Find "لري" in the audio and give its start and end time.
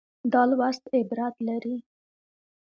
1.47-1.77